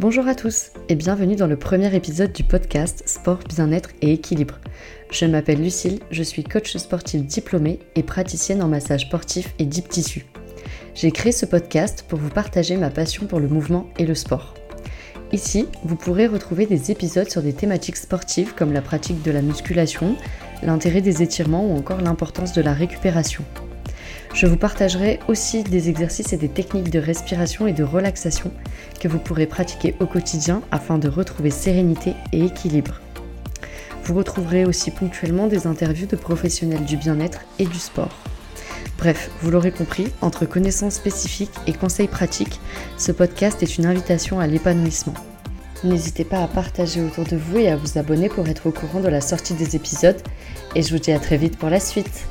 Bonjour 0.00 0.26
à 0.28 0.34
tous 0.34 0.70
et 0.88 0.94
bienvenue 0.94 1.36
dans 1.36 1.46
le 1.46 1.58
premier 1.58 1.94
épisode 1.94 2.32
du 2.32 2.42
podcast 2.42 3.02
Sport, 3.04 3.40
bien-être 3.46 3.90
et 4.00 4.14
équilibre. 4.14 4.58
Je 5.10 5.26
m'appelle 5.26 5.60
Lucille, 5.60 6.00
je 6.10 6.22
suis 6.22 6.42
coach 6.42 6.74
sportif 6.78 7.22
diplômée 7.22 7.80
et 7.96 8.02
praticienne 8.02 8.62
en 8.62 8.68
massage 8.68 9.02
sportif 9.02 9.52
et 9.58 9.66
deep 9.66 9.90
tissu. 9.90 10.24
J'ai 10.94 11.10
créé 11.10 11.32
ce 11.32 11.44
podcast 11.44 12.06
pour 12.08 12.18
vous 12.18 12.30
partager 12.30 12.78
ma 12.78 12.88
passion 12.88 13.26
pour 13.26 13.40
le 13.40 13.48
mouvement 13.48 13.90
et 13.98 14.06
le 14.06 14.14
sport. 14.14 14.54
Ici, 15.32 15.66
vous 15.84 15.96
pourrez 15.96 16.28
retrouver 16.28 16.64
des 16.64 16.90
épisodes 16.90 17.28
sur 17.28 17.42
des 17.42 17.52
thématiques 17.52 17.98
sportives 17.98 18.54
comme 18.54 18.72
la 18.72 18.80
pratique 18.80 19.22
de 19.22 19.30
la 19.30 19.42
musculation, 19.42 20.16
l'intérêt 20.62 21.02
des 21.02 21.22
étirements 21.22 21.70
ou 21.70 21.76
encore 21.76 22.00
l'importance 22.00 22.54
de 22.54 22.62
la 22.62 22.72
récupération. 22.72 23.44
Je 24.32 24.46
vous 24.46 24.56
partagerai 24.56 25.18
aussi 25.28 25.64
des 25.64 25.88
exercices 25.88 26.32
et 26.32 26.36
des 26.36 26.48
techniques 26.48 26.90
de 26.90 27.00
respiration 27.00 27.66
et 27.66 27.72
de 27.72 27.82
relaxation 27.82 28.52
que 29.00 29.08
vous 29.08 29.18
pourrez 29.18 29.46
pratiquer 29.46 29.96
au 29.98 30.06
quotidien 30.06 30.62
afin 30.70 30.98
de 30.98 31.08
retrouver 31.08 31.50
sérénité 31.50 32.14
et 32.32 32.44
équilibre. 32.44 33.00
Vous 34.04 34.14
retrouverez 34.14 34.64
aussi 34.64 34.90
ponctuellement 34.92 35.46
des 35.46 35.66
interviews 35.66 36.06
de 36.06 36.16
professionnels 36.16 36.84
du 36.84 36.96
bien-être 36.96 37.40
et 37.58 37.66
du 37.66 37.78
sport. 37.78 38.16
Bref, 38.98 39.30
vous 39.42 39.50
l'aurez 39.50 39.72
compris, 39.72 40.08
entre 40.20 40.46
connaissances 40.46 40.94
spécifiques 40.94 41.54
et 41.66 41.72
conseils 41.72 42.08
pratiques, 42.08 42.60
ce 42.98 43.12
podcast 43.12 43.62
est 43.62 43.78
une 43.78 43.86
invitation 43.86 44.40
à 44.40 44.46
l'épanouissement. 44.46 45.14
N'hésitez 45.82 46.24
pas 46.24 46.42
à 46.42 46.48
partager 46.48 47.00
autour 47.00 47.24
de 47.24 47.36
vous 47.36 47.58
et 47.58 47.70
à 47.70 47.76
vous 47.76 47.98
abonner 47.98 48.28
pour 48.28 48.46
être 48.48 48.66
au 48.66 48.70
courant 48.70 49.00
de 49.00 49.08
la 49.08 49.22
sortie 49.22 49.54
des 49.54 49.76
épisodes. 49.76 50.20
Et 50.74 50.82
je 50.82 50.92
vous 50.94 51.00
dis 51.00 51.12
à 51.12 51.18
très 51.18 51.38
vite 51.38 51.56
pour 51.56 51.70
la 51.70 51.80
suite. 51.80 52.26